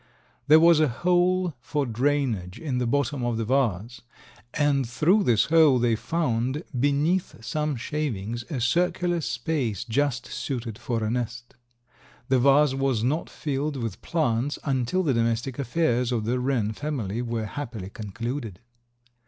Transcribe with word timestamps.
There 0.47 0.59
was 0.59 0.79
a 0.79 0.87
hole 0.87 1.53
for 1.59 1.85
drainage 1.85 2.57
in 2.59 2.79
the 2.79 2.87
bottom 2.87 3.23
of 3.23 3.37
the 3.37 3.45
vase, 3.45 4.01
and 4.55 4.89
through 4.89 5.25
this 5.25 5.45
hole 5.53 5.77
they 5.77 5.95
found, 5.95 6.63
beneath 6.79 7.35
some 7.45 7.75
shavings, 7.75 8.41
a 8.49 8.59
circular 8.61 9.21
space 9.21 9.83
just 9.83 10.25
suited 10.25 10.79
for 10.79 11.03
a 11.03 11.11
nest. 11.11 11.53
The 12.29 12.39
vase 12.39 12.73
was 12.73 13.03
not 13.03 13.29
filled 13.29 13.75
with 13.77 14.01
plants 14.01 14.57
until 14.63 15.03
the 15.03 15.13
domestic 15.13 15.59
affairs 15.59 16.11
of 16.11 16.25
the 16.25 16.39
wren 16.39 16.71
family 16.73 17.21
were 17.21 17.45
happily 17.45 17.91
concluded. 17.91 18.59